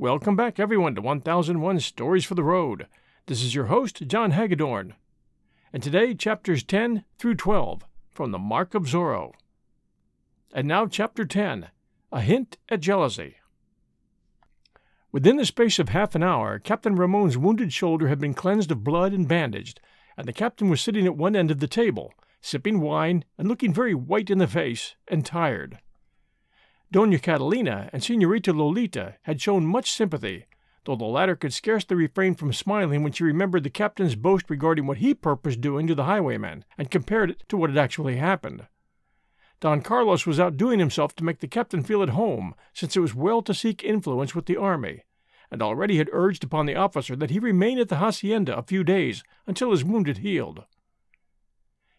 [0.00, 2.86] Welcome back, everyone, to 1001 Stories for the Road.
[3.26, 4.94] This is your host, John Hagedorn.
[5.72, 9.32] And today, chapters 10 through 12 from The Mark of Zorro.
[10.54, 11.70] And now, chapter 10
[12.12, 13.38] A Hint at Jealousy.
[15.10, 18.84] Within the space of half an hour, Captain Ramon's wounded shoulder had been cleansed of
[18.84, 19.80] blood and bandaged,
[20.16, 23.74] and the captain was sitting at one end of the table, sipping wine and looking
[23.74, 25.80] very white in the face and tired.
[26.90, 30.46] Dona Catalina and Senorita Lolita had shown much sympathy,
[30.84, 34.86] though the latter could scarcely refrain from smiling when she remembered the captain's boast regarding
[34.86, 38.66] what he purposed doing to the highwayman, and compared it to what had actually happened.
[39.60, 43.14] Don Carlos was outdoing himself to make the captain feel at home, since it was
[43.14, 45.02] well to seek influence with the army,
[45.50, 48.82] and already had urged upon the officer that he remain at the hacienda a few
[48.82, 50.64] days until his wound had healed.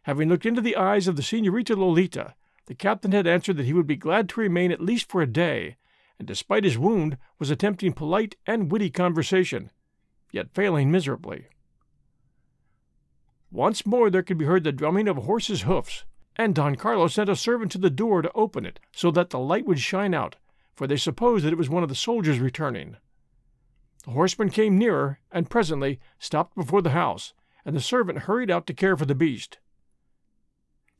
[0.03, 2.33] Having looked into the eyes of the Senorita Lolita,
[2.69, 5.27] the captain had answered that he would be glad to remain at least for a
[5.27, 5.75] day,
[6.19, 9.71] and despite his wound was attempting polite and witty conversation,
[10.31, 11.47] yet failing miserably.
[13.49, 17.27] Once more there could be heard the drumming of horse's hoofs, and Don Carlos sent
[17.27, 20.35] a servant to the door to open it so that the light would shine out,
[20.75, 22.97] for they supposed that it was one of the soldiers returning.
[24.05, 27.33] The horseman came nearer, and presently stopped before the house,
[27.65, 29.57] and the servant hurried out to care for the beast.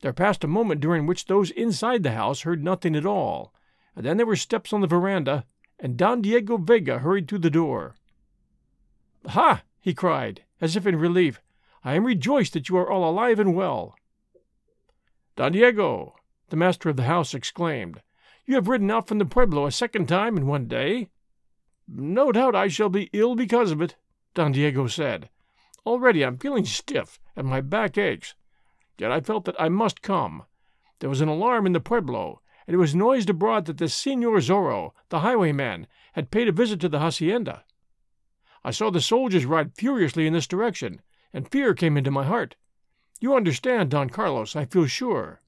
[0.02, 3.52] There passed a moment during which those inside the house heard nothing at all,
[3.94, 5.44] and then there were steps on the veranda,
[5.78, 7.94] and Don Diego Vega hurried through the door.
[9.26, 9.62] Ha!
[9.80, 11.40] he cried, as if in relief.
[11.84, 13.94] I am rejoiced that you are all alive and well.
[15.36, 16.16] Don Diego,
[16.48, 18.02] the master of the house exclaimed,
[18.46, 21.08] you have ridden out from the pueblo a second time in one day.
[21.86, 23.96] No doubt I shall be ill because of it,
[24.34, 25.28] Don Diego said.
[25.86, 28.34] Already I'm feeling stiff, and my back aches.
[29.00, 30.44] Yet I felt that I must come.
[30.98, 34.40] There was an alarm in the pueblo, and it was noised abroad that the Senor
[34.40, 37.64] Zorro, the highwayman, had paid a visit to the hacienda.
[38.62, 41.00] I saw the soldiers ride furiously in this direction,
[41.32, 42.56] and fear came into my heart.
[43.20, 45.40] You understand, Don Carlos, I feel sure.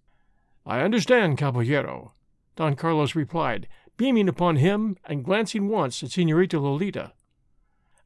[0.65, 2.15] I understand, caballero,
[2.57, 7.13] Don Carlos replied, beaming upon him and glancing once at Senorita Lolita.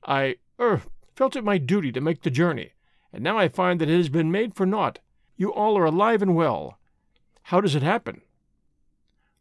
[0.05, 0.83] I, er,
[1.15, 2.73] felt it my duty to make the journey,
[3.13, 4.99] and now I find that it has been made for naught,
[5.37, 6.79] you all are alive and well.
[7.43, 8.23] How does it happen?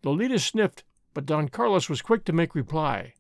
[0.04, 0.84] Lolita sniffed,
[1.14, 3.14] but Don Carlos was quick to make reply.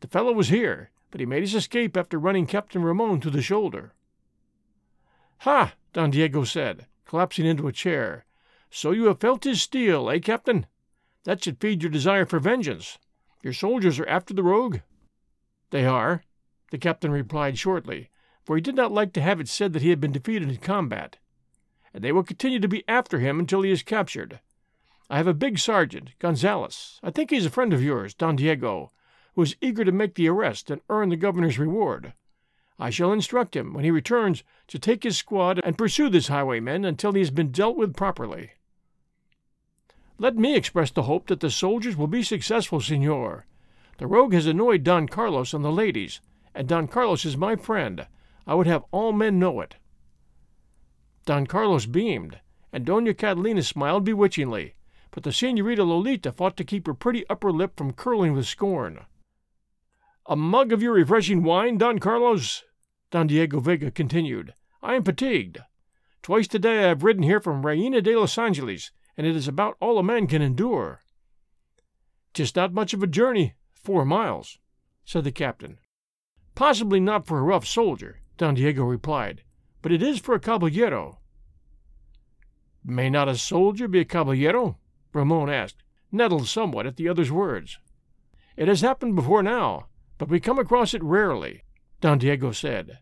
[0.00, 3.40] The fellow was here, but he made his escape after running Captain Ramon to the
[3.40, 3.94] shoulder.
[5.38, 5.74] Ha!
[5.92, 8.26] Don Diego said, collapsing into a chair.
[8.68, 10.66] So you have felt his steel, eh, Captain?
[11.24, 12.98] That should feed your desire for vengeance.
[13.42, 14.80] Your soldiers are after the rogue?
[15.70, 16.24] They are,
[16.70, 18.10] the captain replied shortly,
[18.44, 20.56] for he did not like to have it said that he had been defeated in
[20.56, 21.18] combat
[21.96, 24.38] and they will continue to be after him until he is captured.
[25.08, 27.00] I have a big sergeant, Gonzales.
[27.02, 28.90] I think he's a friend of yours, Don Diego,
[29.34, 32.12] who is eager to make the arrest and earn the governor's reward.
[32.78, 36.84] I shall instruct him, when he returns, to take his squad and pursue this highwayman
[36.84, 38.50] until he has been dealt with properly.
[40.18, 43.46] Let me express the hope that the soldiers will be successful, senor.
[43.96, 46.20] The rogue has annoyed Don Carlos and the ladies,
[46.54, 48.06] and Don Carlos is my friend.
[48.46, 49.76] I would have all men know it.
[51.26, 52.38] Don Carlos beamed,
[52.72, 54.76] and Dona Catalina smiled bewitchingly,
[55.10, 59.04] but the Senorita Lolita fought to keep her pretty upper lip from curling with scorn.
[60.26, 62.62] A mug of your refreshing wine, Don Carlos?
[63.10, 64.54] Don Diego Vega continued.
[64.82, 65.58] I am fatigued.
[66.22, 69.76] Twice today I have ridden here from Reina de los Angeles, and it is about
[69.80, 71.02] all a man can endure.
[72.34, 74.58] Tis not much of a journey, four miles,
[75.04, 75.78] said the captain.
[76.54, 79.42] Possibly not for a rough soldier, Don Diego replied,
[79.86, 81.20] but it is for a caballero.
[82.84, 84.78] May not a soldier be a caballero?
[85.12, 87.78] Ramon asked, nettled somewhat at the other's words.
[88.56, 89.86] It has happened before now,
[90.18, 91.62] but we come across it rarely,
[92.00, 92.98] Don Diego said.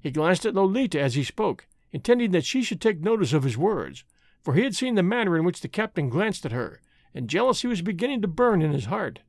[0.00, 3.56] He glanced at Lolita as he spoke, intending that she should take notice of his
[3.56, 4.04] words,
[4.42, 6.82] for he had seen the manner in which the captain glanced at her,
[7.14, 9.20] and jealousy was beginning to burn in his heart.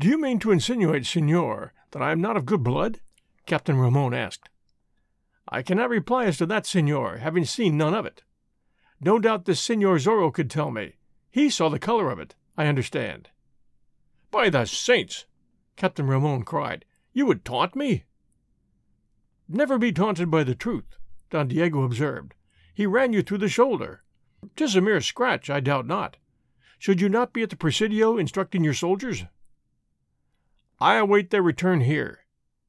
[0.00, 2.98] Do you mean to insinuate, senor, that I am not of good blood?
[3.46, 4.48] Captain Ramon asked.
[5.48, 8.22] I cannot reply as to that, senor, having seen none of it.
[9.00, 10.94] No doubt this Senor Zorro could tell me.
[11.30, 13.28] He saw the color of it, I understand.
[14.30, 15.26] By the saints!
[15.76, 16.84] Captain Ramon cried.
[17.12, 18.04] You would taunt me?
[19.48, 20.96] Never be taunted by the truth,
[21.30, 22.34] Don Diego observed.
[22.72, 24.02] He ran you through the shoulder.
[24.56, 26.16] Tis a mere scratch, I doubt not.
[26.78, 29.24] Should you not be at the Presidio instructing your soldiers?
[30.80, 32.24] I await their return here,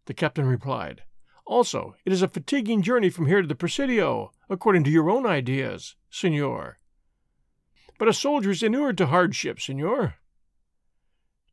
[0.05, 1.03] the captain replied.
[1.45, 5.25] Also, it is a fatiguing journey from here to the Presidio, according to your own
[5.25, 6.79] ideas, senor.
[7.99, 10.15] But a soldier is inured to hardship, senor.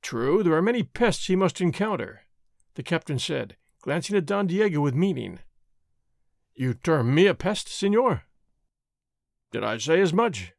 [0.00, 2.22] True, there are many pests he must encounter,
[2.74, 5.40] the captain said, glancing at Don Diego with meaning.
[6.54, 8.24] You term me a pest, senor?
[9.52, 10.52] Did I say as much?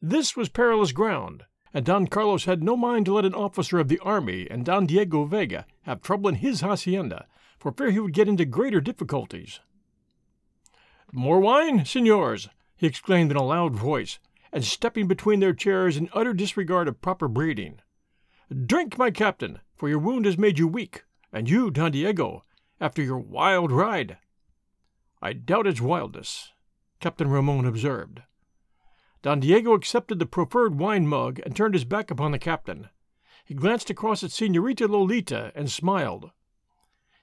[0.00, 3.88] This was perilous ground, and Don Carlos had no mind to let an officer of
[3.88, 7.26] the army and Don Diego Vega have trouble in his hacienda,
[7.62, 9.60] for fear he would get into greater difficulties.
[11.12, 12.48] More wine, senors!
[12.74, 14.18] he exclaimed in a loud voice,
[14.52, 17.78] and stepping between their chairs in utter disregard of proper breeding.
[18.66, 22.42] Drink, my captain, for your wound has made you weak, and you, Don Diego,
[22.80, 24.18] after your wild ride.
[25.22, 26.50] I doubt its wildness,
[26.98, 28.22] Captain Ramon observed.
[29.22, 32.88] Don Diego accepted the proffered wine mug and turned his back upon the captain.
[33.44, 36.32] He glanced across at Senorita Lolita and smiled.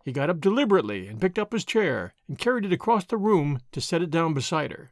[0.09, 3.59] He got up deliberately and picked up his chair and carried it across the room
[3.71, 4.89] to set it down beside her.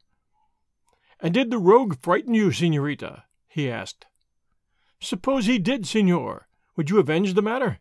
[1.20, 3.24] And did the rogue frighten you, senorita?
[3.48, 4.06] he asked.
[5.00, 6.48] Suppose he did, senor.
[6.76, 7.80] Would you avenge the matter?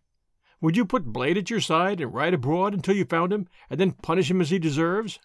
[0.63, 3.79] Would you put Blade at your side and ride abroad until you found him, and
[3.79, 5.21] then punish him as he deserves?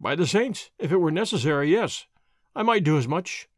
[0.00, 2.08] By the saints, if it were necessary, yes,
[2.56, 3.48] I might do as much.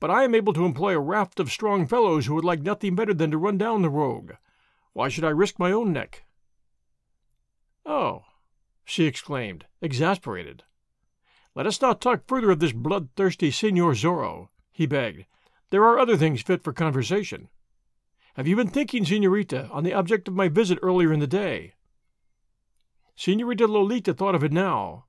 [0.00, 2.96] But I am able to employ a raft of strong fellows who would like nothing
[2.96, 4.32] better than to run down the rogue.
[4.92, 6.24] Why should I risk my own neck?
[7.92, 8.22] Oh,
[8.84, 10.62] she exclaimed, exasperated.
[11.56, 15.24] Let us not talk further of this bloodthirsty Senor Zorro, he begged.
[15.70, 17.48] There are other things fit for conversation.
[18.34, 21.74] Have you been thinking, Senorita, on the object of my visit earlier in the day?
[23.16, 25.06] Senorita Lolita thought of it now.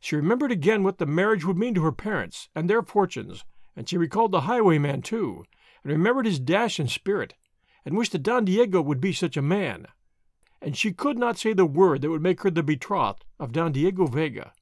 [0.00, 3.44] She remembered again what the marriage would mean to her parents and their fortunes,
[3.76, 5.44] and she recalled the highwayman, too,
[5.84, 7.34] and remembered his dash and spirit,
[7.84, 9.86] and wished that Don Diego would be such a man.
[10.62, 13.72] And she could not say the word that would make her the betrothed of Don
[13.72, 14.52] Diego Vega.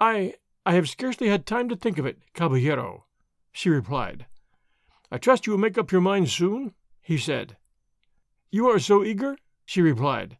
[0.00, 0.34] I
[0.66, 3.04] I have scarcely had time to think of it, caballero,
[3.52, 4.26] she replied.
[5.12, 7.56] I trust you will make up your mind soon, he said.
[8.50, 9.38] You are so eager?
[9.64, 10.38] she replied.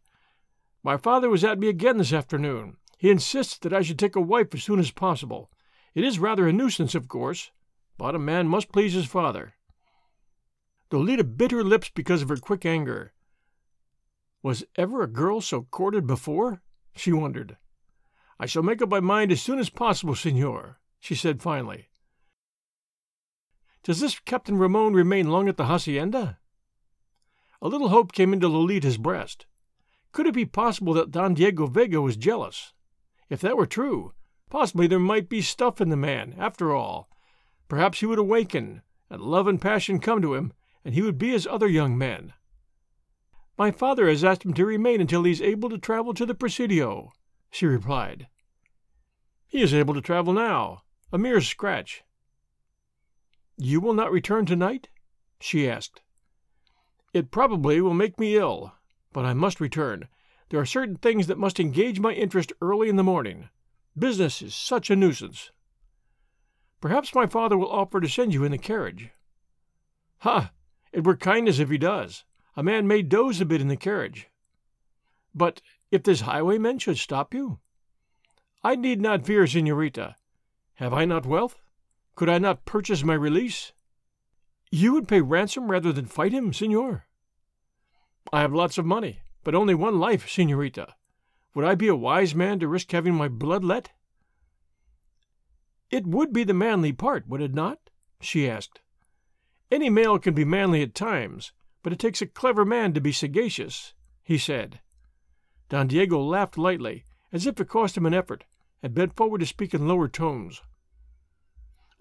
[0.83, 4.21] My father was at me again this afternoon, he insists that I should take a
[4.21, 5.49] wife as soon as possible.
[5.95, 7.51] It is rather a nuisance, of course,
[7.97, 9.53] but a man must please his father.
[10.91, 13.13] Lolita bit her lips because of her quick anger.
[14.43, 16.61] Was ever a girl so courted before?
[16.95, 17.57] she wondered.
[18.39, 21.89] I shall make up my mind as soon as possible, senor, she said finally.
[23.83, 26.39] Does this Captain Ramon remain long at the hacienda?
[27.61, 29.45] A little hope came into Lolita's breast.
[30.11, 32.73] Could it be possible that Don Diego Vega was jealous?
[33.29, 34.13] If that were true,
[34.49, 37.09] possibly there might be stuff in the man, after all.
[37.67, 40.53] Perhaps he would awaken, and love and passion come to him,
[40.85, 42.33] and he would be as other young men.
[43.57, 46.35] My father has asked him to remain until he is able to travel to the
[46.35, 47.11] Presidio,
[47.49, 48.27] she replied.
[49.47, 52.03] He is able to travel now, a mere scratch.
[53.57, 54.89] You will not return tonight?
[55.39, 56.01] she asked.
[57.13, 58.73] It probably will make me ill,
[59.11, 60.07] but I must return.
[60.49, 63.49] There are certain things that must engage my interest early in the morning.
[63.97, 65.51] Business is such a nuisance.
[66.79, 69.09] Perhaps my father will offer to send you in the carriage.
[70.19, 70.51] Ha!
[70.93, 72.23] It were kindness if he does.
[72.57, 74.27] A man may doze a bit in the carriage.
[75.33, 77.59] But if this highwayman should stop you?
[78.63, 80.17] I need not fear, senorita.
[80.73, 81.61] Have I not wealth?
[82.15, 83.71] Could I not purchase my release?
[84.71, 87.05] You would pay ransom rather than fight him, senor?
[88.33, 90.93] I have lots of money but only one life, senorita.
[91.55, 93.91] Would I be a wise man to risk having my blood let?
[95.89, 97.79] It would be the manly part, would it not?
[98.19, 98.81] she asked.
[99.71, 101.53] Any male can be manly at times,
[101.87, 104.81] but it takes a clever man to be sagacious, he said.
[105.69, 108.43] Don Diego laughed lightly, as if it cost him an effort,
[108.83, 110.61] and bent forward to speak in lower tones.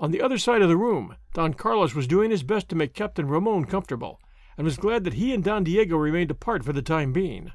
[0.00, 2.94] On the other side of the room, Don Carlos was doing his best to make
[2.94, 4.20] Captain Ramon comfortable,
[4.56, 7.52] and was glad that he and Don Diego remained apart for the time being.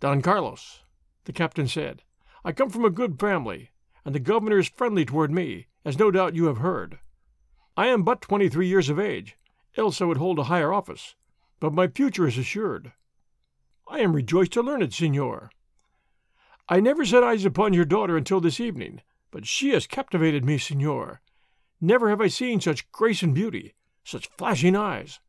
[0.00, 0.80] Don Carlos,
[1.26, 2.04] the captain said,
[2.42, 3.68] I come from a good family,
[4.06, 7.00] and the governor is friendly toward me, as no doubt you have heard.
[7.76, 9.36] I am but twenty three years of age,
[9.76, 11.14] else I would hold a higher office,
[11.60, 12.92] but my future is assured.
[13.88, 15.50] I am rejoiced to learn it, senor.
[16.68, 20.58] I never set eyes upon your daughter until this evening, but she has captivated me,
[20.58, 21.20] senor.
[21.80, 23.74] Never have I seen such grace and beauty,
[24.04, 25.20] such flashing eyes,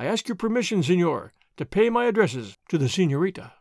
[0.00, 3.52] I ask your permission, senor, to pay my addresses to the senorita.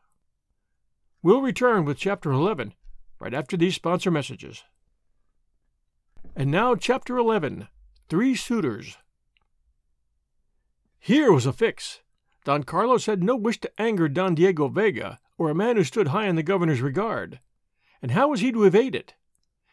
[1.22, 2.76] We'll return with Chapter 11
[3.20, 4.64] right after these sponsor messages.
[6.38, 7.68] And now, Chapter 11
[8.08, 8.98] Three Suitors.
[11.00, 12.02] Here was a fix.
[12.44, 16.10] Don Carlos had no wish to anger Don Diego Vega, or a man who stood
[16.10, 17.40] high in the governor's regard.
[18.02, 19.16] And how was he to evade it?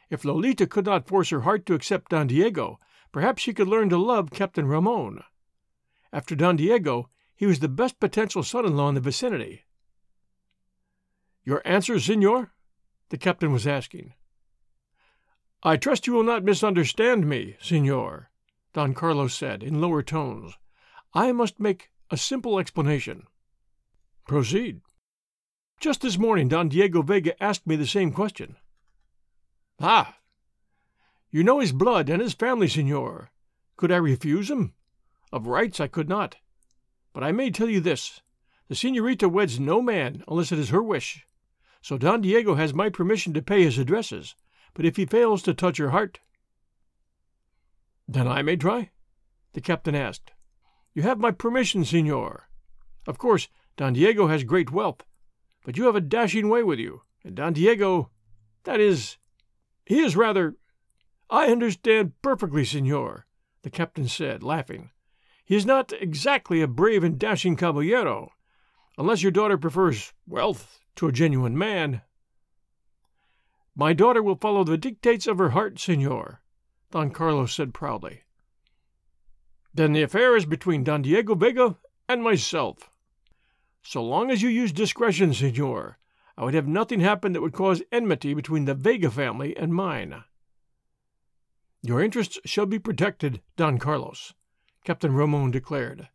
[0.09, 2.79] If Lolita could not force her heart to accept Don Diego,
[3.11, 5.23] perhaps she could learn to love Captain Ramon
[6.13, 9.65] After Don Diego, he was the best potential son in law in the vicinity.
[11.45, 12.53] Your answer, senor?
[13.09, 14.15] the captain was asking.
[15.63, 18.31] I trust you will not misunderstand me, senor,
[18.73, 20.55] Don Carlos said in lower tones.
[21.17, 23.27] I must make a simple explanation.
[24.29, 24.83] Proceed.
[25.81, 28.57] Just this morning, Don Diego Vega asked me the same question.
[29.81, 30.19] Ah!
[31.31, 33.31] You know his blood and his family, senor.
[33.79, 34.75] Could I refuse him?
[35.33, 36.37] Of rights I could not.
[37.15, 38.21] But I may tell you this
[38.69, 41.25] the senorita weds no man unless it is her wish.
[41.81, 44.35] So Don Diego has my permission to pay his addresses,
[44.75, 46.21] but if he fails to touch her heart.
[48.07, 48.91] Then I may try?
[49.55, 50.33] The captain asked.
[50.97, 52.49] You have my permission, senor.
[53.07, 55.05] Of course, Don Diego has great wealth,
[55.63, 58.09] but you have a dashing way with you, and Don Diego,
[58.65, 59.19] that is,
[59.85, 60.57] he is rather.
[61.29, 63.27] I understand perfectly, senor,
[63.61, 64.89] the captain said, laughing.
[65.45, 68.33] He is not exactly a brave and dashing caballero,
[68.97, 72.01] unless your daughter prefers wealth to a genuine man.
[73.75, 76.41] My daughter will follow the dictates of her heart, senor,
[76.91, 78.23] Don Carlos said proudly.
[79.77, 81.77] Then the affair is between Don Diego Vega
[82.09, 82.91] and myself.
[83.83, 85.99] So long as you use discretion, senor,
[86.35, 90.25] I would have nothing happen that would cause enmity between the Vega family and mine.
[91.83, 94.33] Your interests shall be protected, Don Carlos,
[94.83, 96.09] Captain Ramon declared.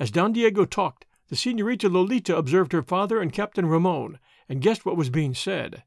[0.00, 4.86] As Don Diego talked, the Senorita Lolita observed her father and Captain Ramon, and guessed
[4.86, 5.82] what was being said.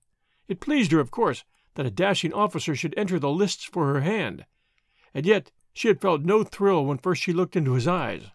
[0.48, 4.02] It pleased her, of course, that a dashing officer should enter the lists for her
[4.02, 4.46] hand,
[5.12, 8.32] and yet she had felt no thrill when first she looked into his eyes.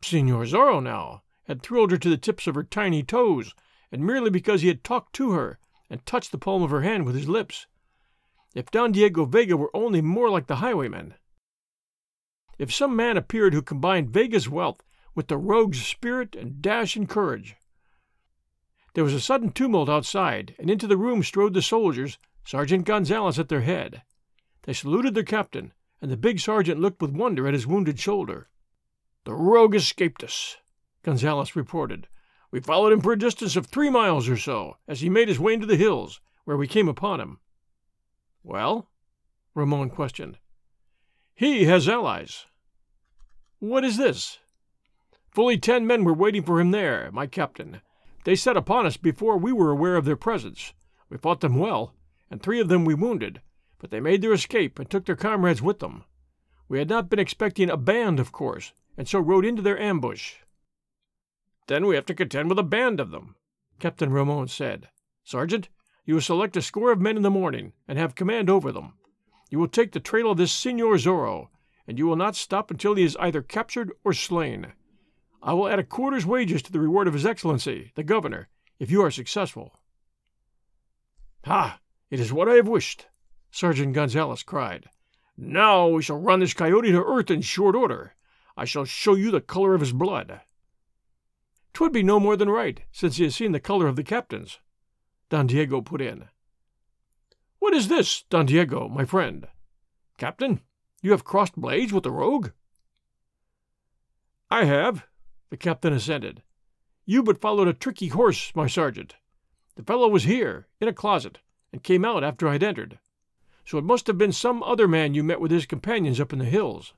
[0.00, 3.52] Senor Zorro, now, had thrilled her to the tips of her tiny toes,
[3.90, 5.58] and merely because he had talked to her
[5.90, 7.66] and touched the palm of her hand with his lips.
[8.54, 11.14] If Don Diego Vega were only more like the highwayman!
[12.58, 14.84] If some man appeared who combined Vega's wealth
[15.16, 17.56] with the rogue's spirit and dash and courage!
[18.94, 23.38] There was a sudden tumult outside, and into the room strode the soldiers, Sergeant Gonzales
[23.38, 24.02] at their head.
[24.62, 28.48] They saluted their captain, and the big sergeant looked with wonder at his wounded shoulder.
[29.24, 30.56] The rogue escaped us,
[31.02, 32.08] Gonzales reported.
[32.50, 35.40] We followed him for a distance of three miles or so, as he made his
[35.40, 37.40] way into the hills, where we came upon him.
[38.42, 38.88] Well?
[39.54, 40.38] Ramon questioned.
[41.34, 42.46] He has allies.
[43.58, 44.38] What is this?
[45.30, 47.80] Fully ten men were waiting for him there, my captain.
[48.24, 50.72] They set upon us before we were aware of their presence.
[51.10, 51.94] We fought them well,
[52.30, 53.40] and three of them we wounded,
[53.78, 56.04] but they made their escape and took their comrades with them.
[56.68, 60.36] We had not been expecting a band, of course, and so rode into their ambush.
[61.66, 63.36] Then we have to contend with a band of them,
[63.78, 64.88] Captain Ramon said.
[65.24, 65.68] Sergeant,
[66.04, 68.94] you will select a score of men in the morning and have command over them.
[69.50, 71.48] You will take the trail of this Senor Zorro,
[71.86, 74.72] and you will not stop until he is either captured or slain.
[75.42, 78.90] I will add a quarter's wages to the reward of His Excellency, the Governor, if
[78.90, 79.74] you are successful.
[81.44, 81.80] Ha!
[82.10, 83.06] It is what I have wished,
[83.50, 84.88] Sergeant Gonzales cried.
[85.36, 88.14] Now we shall run this coyote to earth in short order.
[88.56, 90.40] I shall show you the color of his blood.
[91.72, 94.58] Twould be no more than right, since he has seen the color of the captain's,
[95.28, 96.24] Don Diego put in.
[97.60, 99.46] What is this, Don Diego, my friend?
[100.16, 100.60] Captain,
[101.02, 102.50] you have crossed blades with the rogue?
[104.50, 105.06] I have,
[105.50, 106.42] the captain assented.
[107.04, 109.16] You but followed a tricky horse, my sergeant.
[109.76, 111.38] The fellow was here, in a closet,
[111.72, 112.98] and came out after I'd entered.
[113.68, 116.38] So it must have been some other man you met with his companions up in
[116.38, 116.94] the hills.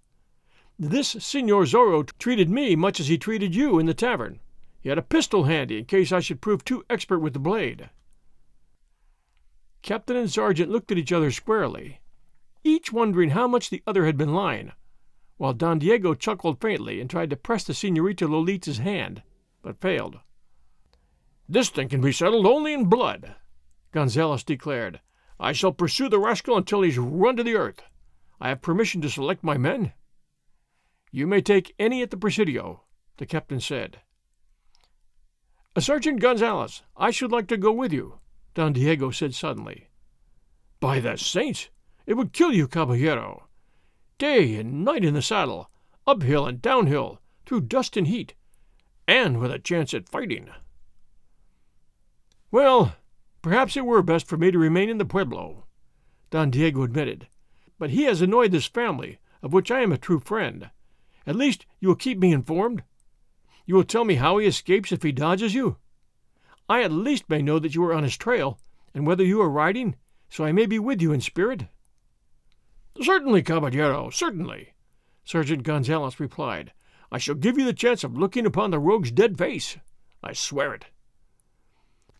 [0.78, 4.38] This Senor Zorro treated me much as he treated you in the tavern.
[4.80, 7.90] He had a pistol handy in case I should prove too expert with the blade.
[9.82, 11.98] Captain and sergeant looked at each other squarely,
[12.62, 14.70] each wondering how much the other had been lying,
[15.38, 19.24] while Don Diego chuckled faintly and tried to press the Senorita Lolita's hand,
[19.60, 20.20] but failed.
[21.48, 23.34] This thing can be settled only in blood,
[23.90, 25.00] Gonzales declared.
[25.40, 27.82] I shall pursue the rascal until he's run to the earth.
[28.40, 29.94] I have permission to select my men.
[31.10, 32.82] You may take any at the Presidio,
[33.16, 34.00] the captain said.
[35.78, 38.20] Sergeant Gonzales, I should like to go with you,
[38.52, 39.88] Don Diego said suddenly.
[40.78, 41.70] By the saints,
[42.04, 43.48] it would kill you, caballero.
[44.18, 45.70] Day and night in the saddle,
[46.06, 48.34] uphill and downhill, through dust and heat,
[49.08, 50.50] and with a chance at fighting.
[52.50, 52.94] Well,
[53.42, 55.66] perhaps it were best for me to remain in the pueblo,
[56.30, 57.28] Don Diego admitted,
[57.78, 60.70] but he has annoyed this family, of which I am a true friend,
[61.26, 62.82] at least you will keep me informed?
[63.66, 65.76] You will tell me how he escapes if he dodges you?
[66.68, 68.58] I at least may know that you are on his trail,
[68.94, 69.96] and whether you are riding,
[70.28, 71.66] so I may be with you in spirit.
[73.00, 74.74] Certainly, caballero, certainly,
[75.24, 76.72] Sergeant Gonzales replied.
[77.12, 79.76] I shall give you the chance of looking upon the rogue's dead face.
[80.22, 80.86] I swear it.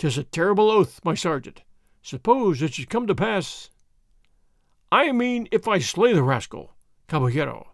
[0.01, 1.61] 'Tis a terrible oath, my sergeant.
[2.01, 3.69] Suppose it should come to pass.
[4.91, 6.71] I mean, if I slay the rascal,
[7.07, 7.73] caballero.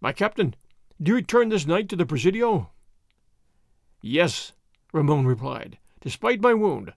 [0.00, 0.54] My captain,
[1.02, 2.70] do you return this night to the Presidio?
[4.00, 4.52] Yes,
[4.92, 5.78] Ramon replied.
[6.00, 6.92] Despite my wound,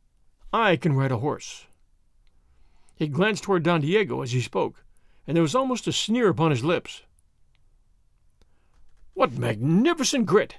[0.53, 1.65] I can ride a horse.
[2.93, 4.86] He glanced toward Don Diego as he spoke,
[5.25, 7.01] and there was almost a sneer upon his lips.
[9.15, 10.57] What magnificent grit!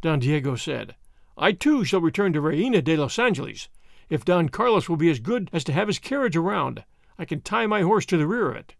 [0.00, 0.94] Don Diego said.
[1.42, 3.70] I too shall return to Reina de los Angeles.
[4.10, 6.84] If Don Carlos will be as good as to have his carriage around,
[7.18, 8.74] I can tie my horse to the rear of it.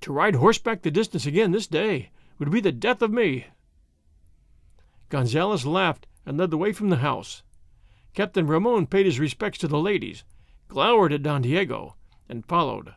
[0.00, 3.46] To ride horseback the distance again this day would be the death of me.
[5.08, 7.44] Gonzales laughed and led the way from the house.
[8.12, 10.24] Captain Ramon paid his respects to the ladies,
[10.66, 11.94] glowered at Don Diego,
[12.28, 12.96] and followed.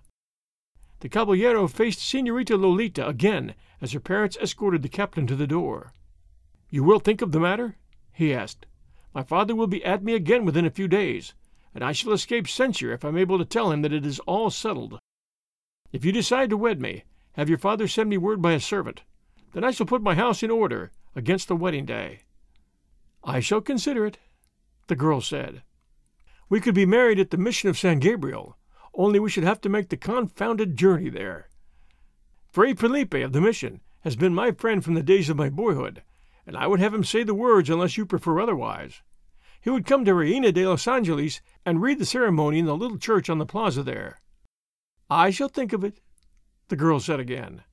[1.02, 5.94] The caballero faced Senorita Lolita again as her parents escorted the captain to the door.
[6.72, 7.78] You will think of the matter?
[8.12, 8.66] he asked.
[9.14, 11.34] My father will be at me again within a few days,
[11.76, 14.20] and I shall escape censure if I am able to tell him that it is
[14.20, 15.00] all settled.
[15.92, 17.04] If you decide to wed me,
[17.34, 19.02] have your father send me word by a servant.
[19.54, 22.22] Then I shall put my house in order against the wedding day.
[23.24, 24.18] I shall consider it,
[24.88, 25.64] the girl said.
[26.50, 28.58] We could be married at the mission of San Gabriel,
[28.94, 31.50] only we should have to make the confounded journey there.
[32.50, 36.02] Fray Felipe of the mission has been my friend from the days of my boyhood,
[36.46, 39.02] and I would have him say the words unless you prefer otherwise.
[39.62, 42.98] He would come to Reina de los Angeles and read the ceremony in the little
[42.98, 44.22] church on the plaza there.
[45.10, 46.00] I shall think of it,
[46.70, 47.64] the girl said again.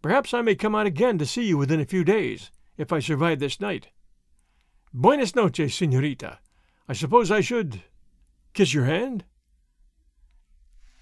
[0.00, 3.00] Perhaps I may come out again to see you within a few days, if I
[3.00, 3.88] survive this night.
[4.92, 6.38] Buenas noches, senorita.
[6.88, 7.82] I suppose I should
[8.52, 9.24] kiss your hand?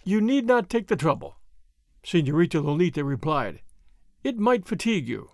[0.05, 1.37] You need not take the trouble,
[2.03, 3.61] Senorita Lolita replied.
[4.25, 5.31] It might fatigue you.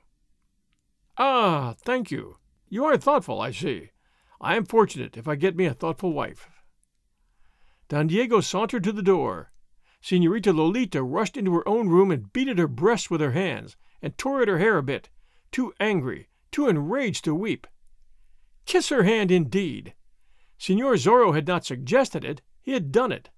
[1.18, 2.37] Ah, thank you.
[2.68, 3.90] You are thoughtful, I see.
[4.40, 6.48] I am fortunate if I get me a thoughtful wife.
[7.88, 9.50] Don Diego sauntered to the door.
[10.00, 13.76] Senorita Lolita rushed into her own room and beat at her breast with her hands,
[14.00, 15.09] and tore at her hair a bit,
[15.50, 17.66] too angry, too enraged to weep.
[18.64, 19.94] Kiss her hand, indeed!
[20.57, 23.31] Senor Zorro had not suggested it, he had done it.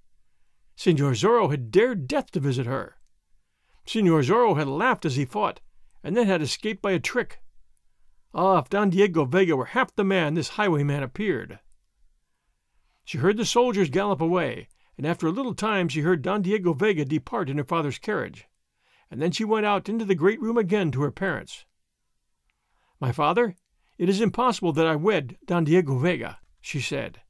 [0.76, 2.96] Senor Zorro had dared death to visit her.
[3.86, 5.60] Senor Zorro had laughed as he fought,
[6.02, 7.40] and then had escaped by a trick.
[8.32, 11.58] Ah, if Don Diego Vega were half the man this highwayman appeared!
[13.04, 16.72] She heard the soldiers gallop away, and after a little time she heard Don Diego
[16.72, 18.46] Vega depart in her father's carriage,
[19.10, 21.64] and then she went out into the great room again to her parents.
[23.00, 23.56] My father,
[23.98, 27.22] it is impossible that I wed Don Diego Vega, she said.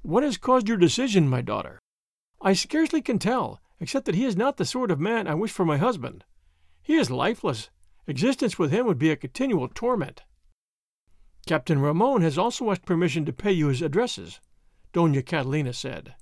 [0.00, 1.78] What has caused your decision, my daughter?
[2.40, 5.52] I scarcely can tell, except that he is not the sort of man I wish
[5.52, 6.24] for my husband.
[6.80, 7.68] He is lifeless.
[8.06, 10.22] Existence with him would be a continual torment.
[11.46, 14.40] Captain Ramon has also asked permission to pay you his addresses,
[14.92, 16.14] Dona Catalina said.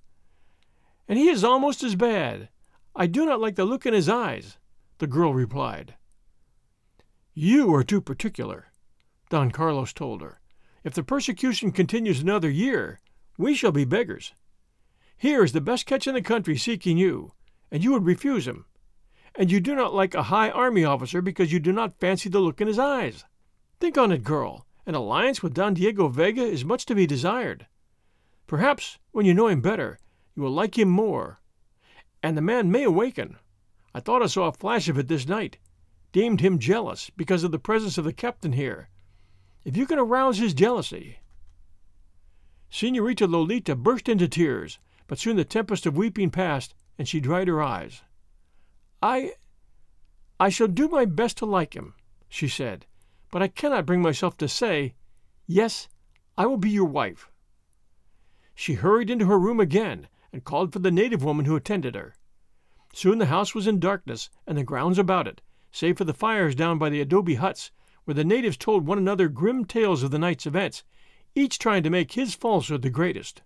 [1.06, 2.48] And he is almost as bad.
[2.94, 4.58] I do not like the look in his eyes,
[4.98, 5.94] the girl replied.
[7.34, 8.66] You are too particular,
[9.30, 10.40] Don Carlos told her.
[10.84, 13.00] If the persecution continues another year,
[13.36, 14.32] we shall be beggars.
[15.16, 17.32] Here is the best catch in the country seeking you,
[17.70, 18.66] and you would refuse him.
[19.34, 22.40] And you do not like a high army officer because you do not fancy the
[22.40, 23.24] look in his eyes.
[23.80, 24.66] Think on it, girl.
[24.88, 27.68] An alliance with Don Diego Vega is much to be desired.
[28.48, 30.00] Perhaps, when you know him better,
[30.34, 31.40] you will like him more.
[32.22, 33.36] And the man may awaken.
[33.94, 35.58] I thought I saw a flash of it this night.
[36.10, 38.88] Deemed him jealous because of the presence of the captain here.
[39.64, 41.18] If you can arouse his jealousy.
[42.70, 47.48] Senorita Lolita burst into tears but soon the tempest of weeping passed, and she dried
[47.48, 48.02] her eyes.
[49.02, 49.32] I.
[50.38, 51.94] I shall do my best to like him,
[52.28, 52.86] she said,
[53.30, 54.94] but I cannot bring myself to say,
[55.46, 55.88] Yes,
[56.36, 57.30] I will be your wife.
[58.54, 62.16] She hurried into her room again and called for the native woman who attended her.
[62.92, 66.54] Soon the house was in darkness and the grounds about it, save for the fires
[66.54, 67.70] down by the adobe huts,
[68.04, 70.82] where the natives told one another grim tales of the night's events,
[71.34, 73.42] each trying to make his falsehood the greatest.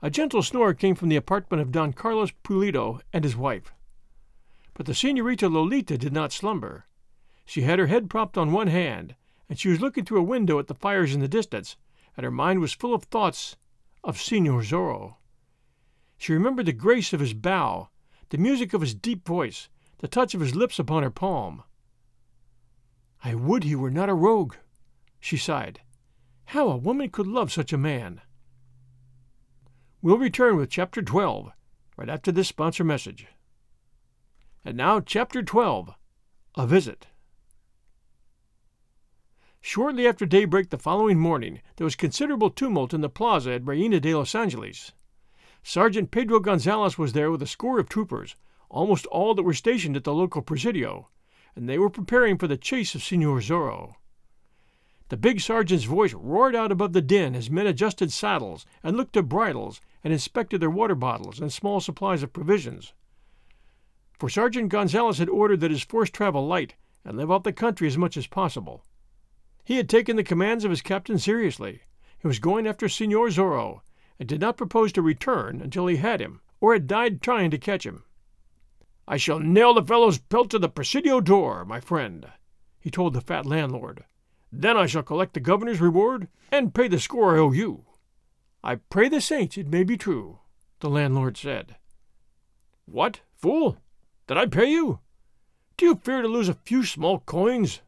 [0.00, 3.72] A gentle snore came from the apartment of Don Carlos Pulido and his wife.
[4.74, 6.86] But the Senorita Lolita did not slumber.
[7.44, 9.14] She had her head propped on one hand,
[9.48, 11.76] and she was looking through a window at the fires in the distance,
[12.16, 13.56] and her mind was full of thoughts
[14.04, 15.16] of Senor Zorro.
[16.18, 17.88] She remembered the grace of his bow,
[18.30, 21.62] the music of his deep voice, the touch of his lips upon her palm.
[23.24, 24.56] I would he were not a rogue,
[25.20, 25.80] she sighed.
[26.46, 28.20] How a woman could love such a man!
[30.00, 31.52] We'll return with Chapter 12
[31.96, 33.26] right after this sponsor message.
[34.64, 35.94] And now, Chapter 12
[36.56, 37.06] A visit.
[39.64, 44.00] Shortly after daybreak the following morning, there was considerable tumult in the plaza at Reina
[44.00, 44.90] de los Angeles.
[45.62, 48.34] Sergeant Pedro Gonzalez was there with a score of troopers,
[48.68, 51.08] almost all that were stationed at the local presidio,
[51.54, 53.94] and they were preparing for the chase of Senor Zorro.
[55.10, 59.12] The big sergeant's voice roared out above the din as men adjusted saddles and looked
[59.12, 62.94] to bridles and inspected their water bottles and small supplies of provisions.
[64.18, 67.86] For Sergeant Gonzalez had ordered that his force travel light and live off the country
[67.86, 68.84] as much as possible.
[69.64, 71.82] He had taken the commands of his captain seriously.
[72.18, 73.80] He was going after Senor Zorro,
[74.18, 77.58] and did not propose to return until he had him, or had died trying to
[77.58, 78.04] catch him.
[79.06, 82.26] I shall nail the fellow's pelt to the presidio door, my friend,
[82.82, 84.04] he told the fat landlord.
[84.50, 87.84] Then I shall collect the governor's reward and pay the score I owe you.
[88.62, 90.40] I pray the saints it may be true,
[90.80, 91.76] the landlord said.
[92.84, 93.78] What, fool?
[94.26, 95.00] Did I pay you?
[95.76, 97.80] Do you fear to lose a few small coins?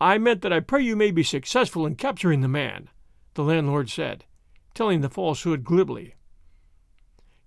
[0.00, 2.90] I meant that I pray you may be successful in capturing the man,
[3.34, 4.24] the landlord said,
[4.74, 6.14] telling the falsehood glibly.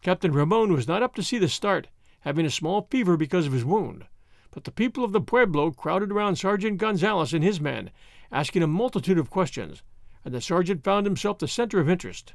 [0.01, 1.89] Captain Ramon was not up to see the start,
[2.21, 4.07] having a small fever because of his wound,
[4.51, 7.91] but the people of the pueblo crowded around Sergeant Gonzalez and his men,
[8.31, 9.83] asking a multitude of questions,
[10.25, 12.33] and the sergeant found himself the center of interest.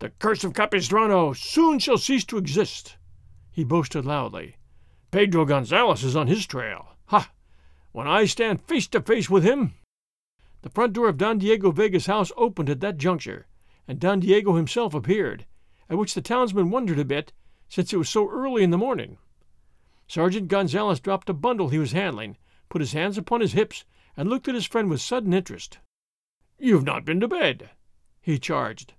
[0.00, 2.96] The curse of Capistrano soon shall cease to exist,
[3.52, 4.56] he boasted loudly.
[5.10, 6.96] Pedro Gonzalez is on his trail.
[7.06, 7.30] Ha!
[7.92, 9.74] When I stand face to face with him.
[10.62, 13.46] The front door of Don Diego Vega's house opened at that juncture,
[13.88, 15.46] and Don Diego himself appeared,
[15.88, 17.32] at which the townsmen wondered a bit,
[17.68, 19.18] since it was so early in the morning.
[20.06, 22.36] Sergeant Gonzalez dropped a bundle he was handling,
[22.68, 23.84] put his hands upon his hips,
[24.16, 25.78] and looked at his friend with sudden interest.
[26.58, 27.70] You've not been to bed,
[28.20, 28.94] he charged.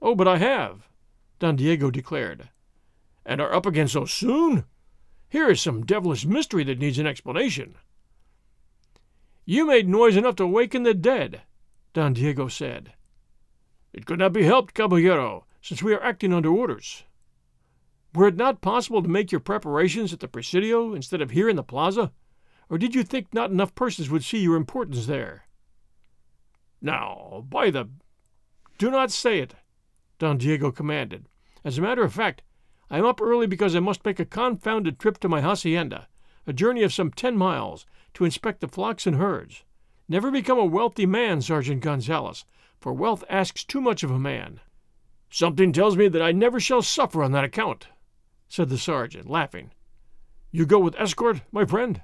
[0.00, 0.88] Oh, but I have,
[1.40, 2.50] Don Diego declared.
[3.26, 4.64] And are up again so soon?
[5.28, 7.76] Here is some devilish mystery that needs an explanation.
[9.44, 11.42] You made noise enough to waken the dead,
[11.92, 12.92] Don Diego said.
[13.92, 17.04] It could not be helped, caballero, since we are acting under orders.
[18.14, 21.56] Were it not possible to make your preparations at the Presidio instead of here in
[21.56, 22.12] the plaza?
[22.68, 25.46] Or did you think not enough persons would see your importance there?
[26.80, 27.88] Now, by the...
[28.78, 29.54] Do not say it,
[30.18, 31.26] Don Diego commanded.
[31.64, 32.42] As a matter of fact,
[32.88, 36.08] I am up early because I must make a confounded trip to my hacienda,
[36.50, 39.62] a journey of some ten miles, to inspect the flocks and herds.
[40.08, 42.44] Never become a wealthy man, Sergeant Gonzalez,
[42.80, 44.58] for wealth asks too much of a man.
[45.30, 47.86] Something tells me that I never shall suffer on that account,
[48.48, 49.70] said the sergeant, laughing.
[50.50, 52.02] You go with escort, my friend?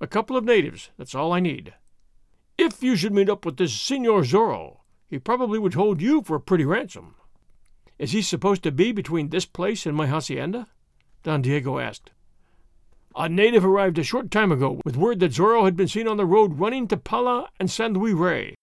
[0.00, 1.72] A couple of natives, that's all I need.
[2.58, 6.34] If you should meet up with this Senor Zorro, he probably would hold you for
[6.34, 7.14] a pretty ransom.
[7.96, 10.66] Is he supposed to be between this place and my hacienda?
[11.22, 12.10] Don Diego asked.
[13.16, 16.16] A native arrived a short time ago with word that Zorro had been seen on
[16.16, 18.56] the road running to Pala and San Luis Rey.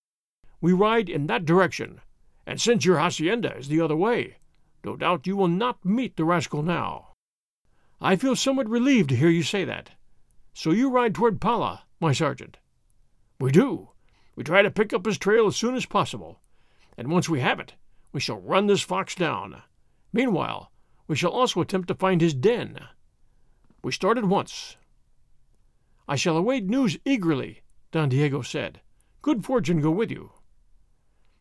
[0.59, 2.01] We ride in that direction,
[2.45, 4.39] and since your hacienda is the other way,
[4.83, 7.13] no doubt you will not meet the rascal now.
[8.01, 9.91] I feel somewhat relieved to hear you say that.
[10.53, 12.57] So you ride toward Pala, my sergeant?
[13.39, 13.91] We do.
[14.35, 16.41] We try to pick up his trail as soon as possible,
[16.97, 17.75] and once we have it,
[18.11, 19.61] we shall run this fox down.
[20.11, 20.73] Meanwhile,
[21.07, 22.77] we shall also attempt to find his den.
[23.83, 24.77] We start at once.
[26.07, 28.81] I shall await news eagerly, Don Diego said.
[29.21, 30.31] Good fortune go with you.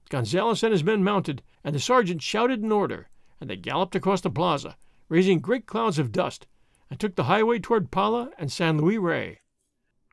[0.09, 3.09] Gonzalez and his men mounted, and the sergeant shouted an order,
[3.41, 4.77] and they galloped across the plaza,
[5.09, 6.47] raising great clouds of dust,
[6.89, 9.41] and took the highway toward Pala and San Luis Rey.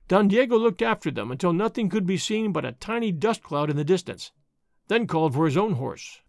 [0.08, 3.70] Don Diego looked after them until nothing could be seen but a tiny dust cloud
[3.70, 4.32] in the distance,
[4.88, 6.22] then called for his own horse.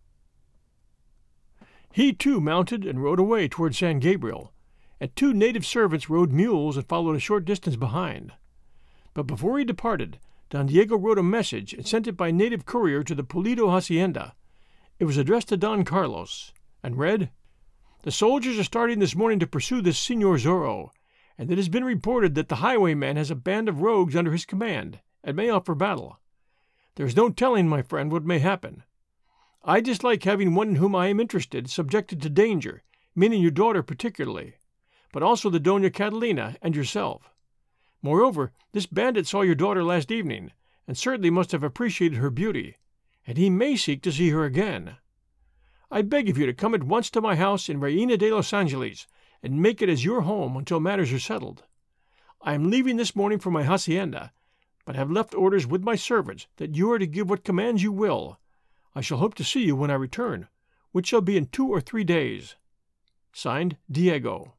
[1.93, 4.53] He too mounted and rode away toward San Gabriel,
[5.01, 8.33] and two native servants rode mules and followed a short distance behind.
[9.15, 10.19] But before he departed,
[10.51, 14.35] Don Diego wrote a message and sent it by native courier to the Pulido hacienda.
[14.99, 17.31] It was addressed to Don Carlos, and read,
[18.03, 20.91] The soldiers are starting this morning to pursue this Senor Zorro,
[21.37, 24.45] and it has been reported that the highwayman has a band of rogues under his
[24.45, 26.19] command, and may offer battle.
[26.97, 28.83] There is no telling, my friend, what may happen.
[29.63, 32.83] I dislike having one in whom I am interested subjected to danger,
[33.15, 34.55] meaning your daughter particularly,
[35.19, 37.29] but also the Dona Catalina and yourself.
[38.03, 40.53] Moreover, this bandit saw your daughter last evening,
[40.87, 42.77] and certainly must have appreciated her beauty,
[43.27, 44.99] and he may seek to see her again.
[45.91, 48.53] I beg of you to come at once to my house in Reina de los
[48.53, 49.09] Angeles
[49.43, 51.65] and make it as your home until matters are settled.
[52.41, 54.33] I am leaving this morning for my hacienda,
[54.85, 57.91] but have left orders with my servants that you are to give what commands you
[57.91, 58.39] will
[58.95, 60.47] I shall hope to see you when I return,
[60.93, 62.55] which shall be in two or three days.
[63.33, 64.55] Signed, Diego.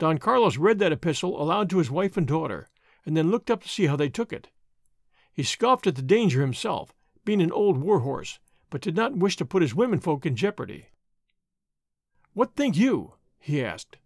[0.00, 2.70] Don Carlos read that epistle aloud to his wife and daughter,
[3.04, 4.48] and then looked up to see how they took it.
[5.30, 6.94] He scoffed at the danger himself,
[7.26, 8.38] being an old war horse,
[8.70, 10.86] but did not wish to put his womenfolk in jeopardy.
[12.32, 13.12] What think you?
[13.38, 13.98] he asked.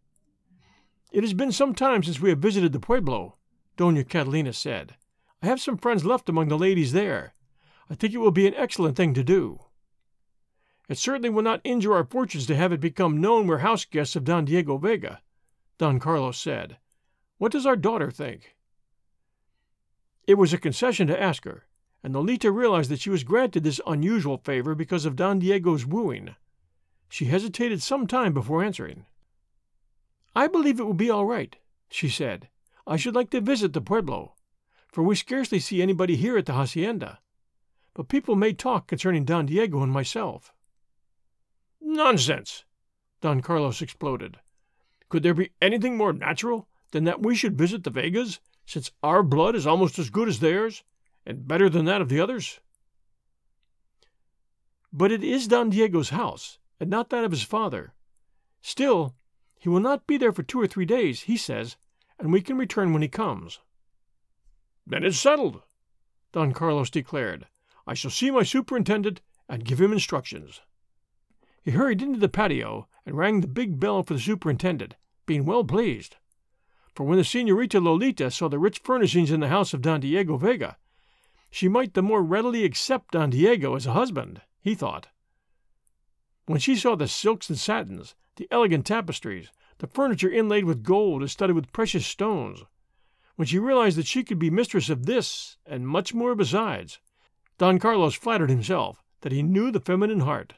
[1.12, 3.36] It has been some time since we have visited the pueblo,
[3.76, 4.96] Dona Catalina said.
[5.42, 7.34] I have some friends left among the ladies there.
[7.88, 9.60] I think it will be an excellent thing to do.
[10.88, 14.16] It certainly will not injure our fortunes to have it become known we're house guests
[14.16, 15.20] of Don Diego Vega,
[15.78, 16.78] Don Carlos said.
[17.38, 18.54] What does our daughter think?
[20.26, 21.66] It was a concession to ask her,
[22.02, 26.36] and Lolita realized that she was granted this unusual favor because of Don Diego's wooing.
[27.08, 29.04] She hesitated some time before answering.
[30.34, 31.56] I believe it will be all right,
[31.88, 32.48] she said.
[32.86, 34.34] I should like to visit the pueblo,
[34.88, 37.18] for we scarcely see anybody here at the hacienda.
[37.94, 40.52] But people may talk concerning Don Diego and myself.
[41.80, 42.64] Nonsense!
[43.20, 44.38] Don Carlos exploded.
[45.14, 49.22] Could there be anything more natural than that we should visit the Vegas, since our
[49.22, 50.82] blood is almost as good as theirs,
[51.24, 52.58] and better than that of the others?
[54.92, 57.94] But it is Don Diego's house, and not that of his father.
[58.60, 59.14] Still,
[59.56, 61.76] he will not be there for two or three days, he says,
[62.18, 63.60] and we can return when he comes.
[64.84, 65.62] Then it's settled,
[66.32, 67.46] Don Carlos declared.
[67.86, 70.60] I shall see my superintendent and give him instructions.
[71.62, 74.96] He hurried into the patio and rang the big bell for the superintendent,
[75.26, 76.16] being well pleased.
[76.94, 80.36] For when the Senorita Lolita saw the rich furnishings in the house of Don Diego
[80.36, 80.76] Vega,
[81.50, 85.08] she might the more readily accept Don Diego as a husband, he thought.
[86.46, 91.22] When she saw the silks and satins, the elegant tapestries, the furniture inlaid with gold
[91.22, 92.64] and studded with precious stones.
[93.36, 97.00] When she realized that she could be mistress of this and much more besides,
[97.58, 100.54] Don Carlos flattered himself that he knew the feminine heart.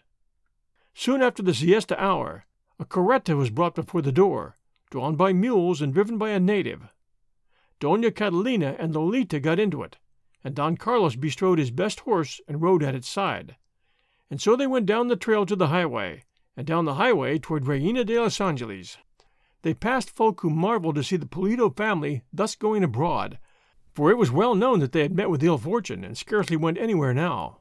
[0.94, 2.46] Soon after the siesta hour,
[2.78, 4.55] a carreta was brought before the door,
[4.90, 6.88] drawn by mules and driven by a native.
[7.80, 9.98] Dona Catalina and Lolita got into it,
[10.42, 13.56] and Don Carlos bestrode his best horse and rode at its side.
[14.30, 16.24] And so they went down the trail to the highway,
[16.56, 18.96] and down the highway toward Reina de los Angeles.
[19.62, 23.38] They passed folk who marveled to see the Pulido family thus going abroad,
[23.94, 26.78] for it was well known that they had met with ill fortune and scarcely went
[26.78, 27.58] anywhere now.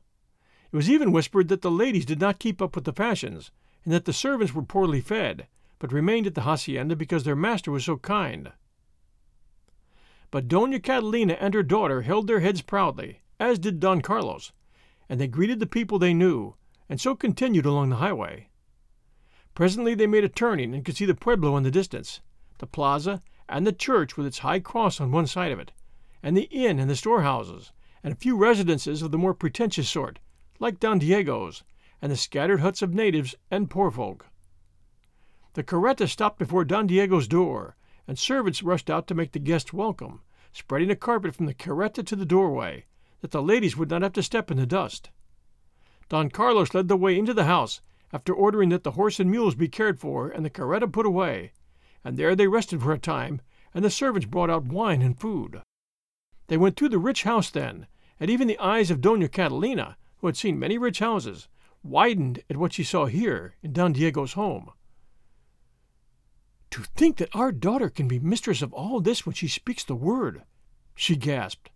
[0.72, 3.52] It was even whispered that the ladies did not keep up with the fashions,
[3.84, 5.48] and that the servants were poorly fed,
[5.86, 8.52] but remained at the hacienda because their master was so kind.
[10.32, 14.52] But Dona Catalina and her daughter held their heads proudly, as did Don Carlos,
[15.08, 16.56] and they greeted the people they knew,
[16.90, 18.50] and so continued along the highway.
[19.54, 22.20] Presently they made a turning and could see the pueblo in the distance,
[22.58, 25.72] the plaza, and the church with its high cross on one side of it,
[26.24, 27.72] and the inn and the storehouses,
[28.02, 30.18] and a few residences of the more pretentious sort,
[30.58, 31.64] like Don Diego's,
[32.02, 34.26] and the scattered huts of natives and poor folk.
[35.56, 37.78] The carreta stopped before Don Diego's door,
[38.10, 40.20] and servants rushed out to make the guests welcome,
[40.52, 42.88] spreading a carpet from the carreta to the doorway,
[43.22, 45.12] that the ladies would not have to step in the dust.
[46.10, 47.80] Don Carlos led the way into the house
[48.12, 51.54] after ordering that the horse and mules be cared for and the carreta put away,
[52.04, 53.40] and there they rested for a time,
[53.74, 55.62] and the servants brought out wine and food.
[56.48, 57.88] They went through the rich house then,
[58.20, 61.48] and even the eyes of Dona Catalina, who had seen many rich houses,
[61.82, 64.72] widened at what she saw here in Don Diego's home.
[66.72, 69.96] To think that our daughter can be mistress of all this when she speaks the
[69.96, 70.44] word,
[70.96, 71.70] she gasped.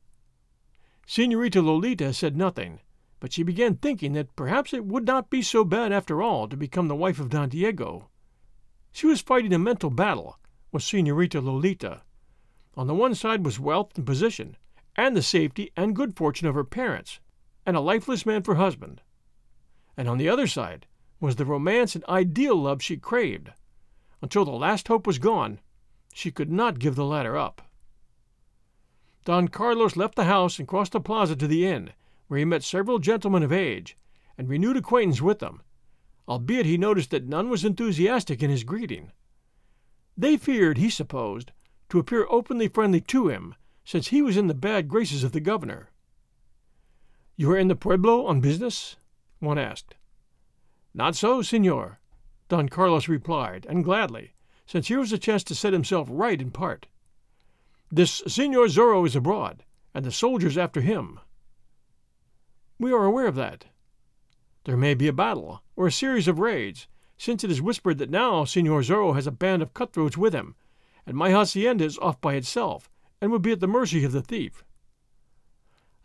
[1.06, 2.80] Senorita Lolita said nothing,
[3.20, 6.56] but she began thinking that perhaps it would not be so bad after all to
[6.56, 8.10] become the wife of Don Diego.
[8.92, 10.40] She was fighting a mental battle,
[10.72, 12.04] with Senorita Lolita.
[12.76, 14.56] On the one side was wealth and position,
[14.96, 17.20] and the safety and good fortune of her parents,
[17.66, 19.02] and a lifeless man for husband.
[19.98, 20.86] And on the other side
[21.20, 23.52] was the romance and ideal love she craved.
[24.22, 25.60] Until the last hope was gone,
[26.14, 27.62] she could not give the latter up.
[29.26, 31.92] Don Carlos left the house and crossed the plaza to the inn,
[32.28, 33.98] where he met several gentlemen of age,
[34.38, 35.62] and renewed acquaintance with them,
[36.28, 39.12] albeit he noticed that none was enthusiastic in his greeting.
[40.18, 41.52] They feared, he supposed,
[41.90, 45.40] to appear openly friendly to him, since he was in the bad graces of the
[45.40, 45.90] governor.
[47.36, 48.98] You are in the pueblo on business?
[49.40, 49.96] one asked.
[50.94, 51.99] Not so, senor,
[52.50, 54.34] Don Carlos replied, and gladly,
[54.66, 56.88] since here was a chance to set himself right in part.
[57.92, 61.20] This Senor Zorro is abroad, and the soldiers after him.
[62.80, 63.66] We are aware of that.
[64.64, 68.10] There may be a battle, or a series of raids, since it is whispered that
[68.10, 70.56] now Senor Zorro has a band of cutthroats with him,
[71.06, 72.90] and my hacienda is off by itself,
[73.22, 74.64] and would be at the mercy of the thief.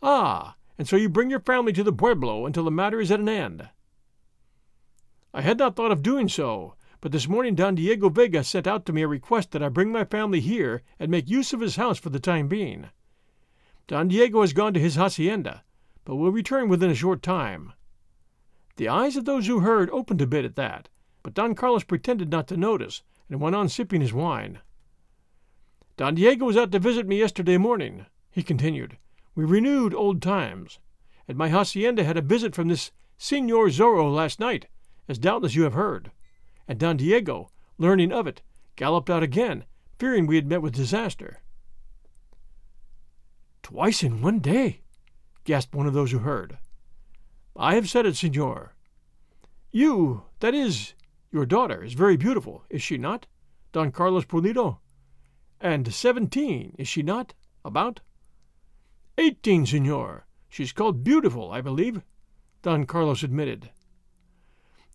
[0.03, 3.19] Ah, and so you bring your family to the pueblo until the matter is at
[3.19, 3.69] an end.
[5.37, 8.85] I had not thought of doing so, but this morning Don Diego Vega sent out
[8.85, 11.75] to me a request that I bring my family here and make use of his
[11.75, 12.87] house for the time being.
[13.87, 15.65] Don Diego has gone to his hacienda,
[16.05, 17.73] but will return within a short time.
[18.77, 20.87] The eyes of those who heard opened a bit at that,
[21.21, 24.59] but Don Carlos pretended not to notice, and went on sipping his wine.
[25.97, 28.97] Don Diego was out to visit me yesterday morning, he continued.
[29.35, 30.79] We renewed old times.
[31.27, 34.67] At my hacienda had a visit from this Senor Zorro last night,
[35.07, 36.11] as doubtless you have heard.
[36.67, 38.41] And Don Diego, learning of it,
[38.75, 39.65] galloped out again,
[39.99, 41.41] fearing we had met with disaster.
[43.63, 44.81] Twice in one day,
[45.43, 46.57] gasped one of those who heard.
[47.55, 48.73] I have said it, senor.
[49.71, 50.93] You, that is,
[51.31, 53.27] your daughter, is very beautiful, is she not,
[53.71, 54.79] Don Carlos Pulido?
[55.61, 58.01] And seventeen, is she not, about?
[59.17, 60.25] Eighteen, senor.
[60.49, 62.01] She's called beautiful, I believe,
[62.61, 63.69] Don Carlos admitted.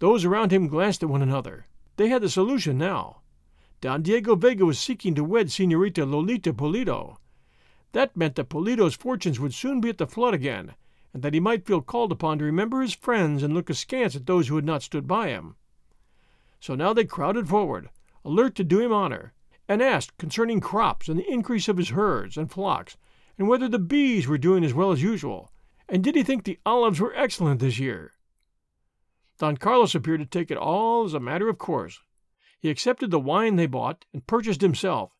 [0.01, 1.67] Those around him glanced at one another.
[1.97, 3.21] They had the solution now.
[3.83, 7.19] Don Diego Vega was seeking to wed Senorita Lolita Pulido.
[7.93, 10.75] that meant that Pulido's fortunes would soon be at the flood again,
[11.13, 14.25] and that he might feel called upon to remember his friends and look askance at
[14.25, 15.57] those who had not stood by him.
[16.61, 17.91] So now they crowded forward,
[18.25, 19.35] alert to do him honor,
[19.69, 22.97] and asked concerning crops and the increase of his herds and flocks,
[23.37, 25.51] and whether the bees were doing as well as usual,
[25.91, 28.13] and did he think the olives were excellent this year.
[29.41, 32.03] Don Carlos appeared to take it all as a matter of course.
[32.59, 35.13] He accepted the wine they bought and purchased himself.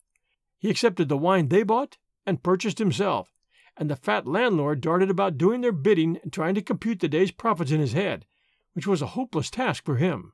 [0.59, 3.33] He accepted the wine they bought and purchased himself,
[3.75, 7.31] and the fat landlord darted about doing their bidding and trying to compute the day's
[7.31, 8.27] profits in his head,
[8.73, 10.33] which was a hopeless task for him.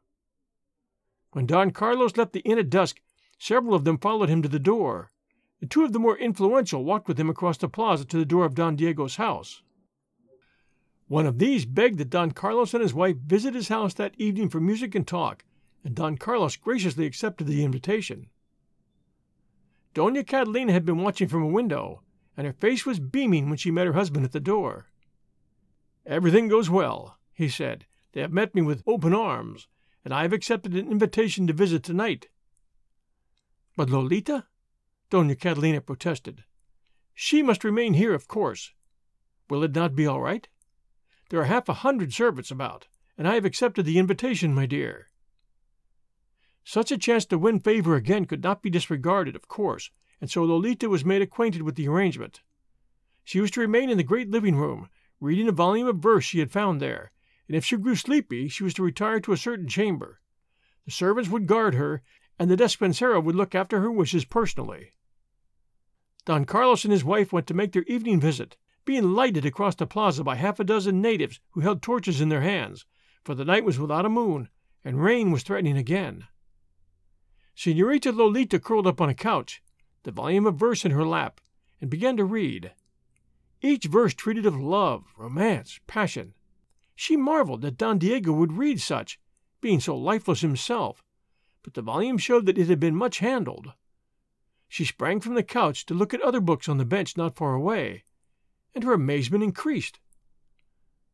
[1.32, 3.00] When Don Carlos left the inn at dusk,
[3.40, 5.12] several of them followed him to the door,
[5.62, 8.44] and two of the more influential walked with him across the plaza to the door
[8.44, 9.62] of Don Diego's house.
[11.08, 14.50] One of these begged that Don Carlos and his wife visit his house that evening
[14.50, 15.46] for music and talk,
[15.84, 18.30] and Don Carlos graciously accepted the invitation.
[19.94, 22.02] Dona Catalina had been watching from a window,
[22.36, 24.88] and her face was beaming when she met her husband at the door.
[26.06, 27.86] Everything goes well, he said.
[28.12, 29.68] They have met me with open arms,
[30.04, 32.28] and I have accepted an invitation to visit tonight.
[33.76, 34.46] But Lolita?
[35.10, 36.44] Dona Catalina protested.
[37.14, 38.74] She must remain here, of course.
[39.50, 40.48] Will it not be all right?
[41.30, 42.88] There are half a hundred servants about,
[43.18, 45.08] and I have accepted the invitation, my dear.
[46.64, 50.44] Such a chance to win favor again could not be disregarded, of course, and so
[50.44, 52.42] Lolita was made acquainted with the arrangement.
[53.24, 56.40] She was to remain in the great living room, reading a volume of verse she
[56.40, 57.12] had found there,
[57.48, 60.22] and if she grew sleepy, she was to retire to a certain chamber.
[60.86, 62.02] The servants would guard her,
[62.40, 64.94] and the despensero would look after her wishes personally.
[66.26, 69.86] Don Carlos and his wife went to make their evening visit, being lighted across the
[69.86, 72.86] plaza by half a dozen natives who held torches in their hands,
[73.22, 74.48] for the night was without a moon,
[74.84, 76.26] and rain was threatening again.
[77.54, 79.62] Senorita Lolita curled up on a couch,
[80.04, 81.42] the volume of verse in her lap,
[81.82, 82.72] and began to read.
[83.62, 86.34] Each verse treated of love, romance, passion.
[86.96, 89.20] She marveled that Don Diego would read such,
[89.60, 91.04] being so lifeless himself,
[91.62, 93.74] but the volume showed that it had been much handled.
[94.70, 97.54] She sprang from the couch to look at other books on the bench not far
[97.54, 98.04] away,
[98.76, 100.00] and her amazement increased.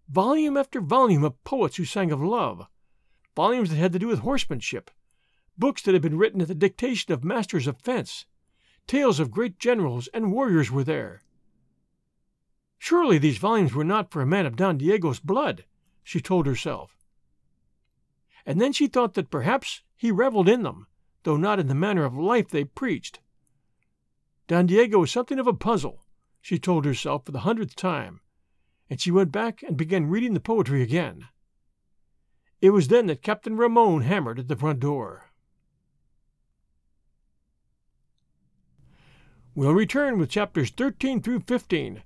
[0.09, 2.67] Volume after volume of poets who sang of love,
[3.35, 4.91] volumes that had to do with horsemanship,
[5.57, 8.25] books that had been written at the dictation of masters of fence.
[8.85, 11.21] Tales of great generals and warriors were there.
[12.77, 15.63] Surely these volumes were not for a man of Don Diego's blood,
[16.03, 16.97] she told herself.
[18.45, 20.87] And then she thought that perhaps he reveled in them,
[21.23, 23.21] though not in the manner of life they preached.
[24.47, 26.02] Don Diego was something of a puzzle,
[26.43, 28.20] she told herself for the hundredth time,
[28.89, 31.26] and she went back and began reading the poetry again.
[32.61, 35.32] It was then that Captain Ramon hammered at the front door.
[39.55, 42.03] We'll return with chapters 13 through 15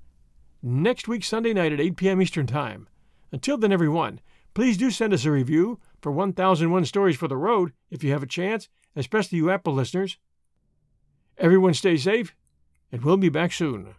[0.62, 2.22] next week, Sunday night at 8 p.m.
[2.22, 2.88] Eastern Time.
[3.32, 4.22] Until then, everyone,
[4.54, 8.24] please do send us a review for 1001 Stories for the Road if you have
[8.24, 10.18] a chance, especially you Apple listeners.
[11.40, 12.36] Everyone stay safe,
[12.92, 13.96] and we'll be back soon.